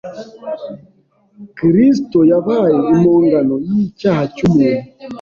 Kristo 1.57 2.19
yabaye 2.31 2.77
impongano 2.93 3.55
y’icyaha 3.67 4.23
cy’umuntu 4.35 4.87